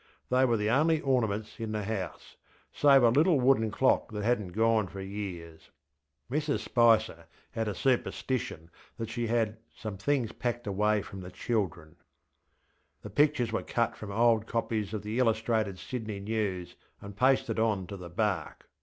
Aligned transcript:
They 0.31 0.45
were 0.45 0.57
the 0.57 0.71
only 0.71 0.99
ornaments 0.99 1.59
in 1.59 1.73
the 1.73 1.83
house, 1.83 2.35
save 2.73 3.03
a 3.03 3.09
little 3.09 3.39
wooden 3.39 3.69
clock 3.69 4.11
that 4.13 4.23
hadnŌĆÖt 4.23 4.51
gone 4.53 4.87
for 4.87 4.99
years. 4.99 5.69
Mrs 6.27 6.61
Spicer 6.61 7.27
had 7.51 7.67
a 7.67 7.75
superstition 7.75 8.71
that 8.97 9.09
she 9.11 9.27
had 9.27 9.59
ŌĆśsome 9.69 9.99
things 9.99 10.31
packed 10.31 10.65
away 10.65 11.03
from 11.03 11.21
the 11.21 11.29
children. 11.29 11.89
ŌĆÖ 11.91 11.95
The 13.03 13.09
pictures 13.11 13.51
were 13.53 13.61
cut 13.61 13.95
from 13.95 14.09
old 14.11 14.47
copies 14.47 14.91
of 14.95 15.03
the 15.03 15.19
Illustrated 15.19 15.77
Sydney 15.77 16.19
News 16.19 16.75
and 16.99 17.15
pasted 17.15 17.59
on 17.59 17.85
to 17.85 17.95
the 17.95 18.09
bark. 18.09 18.67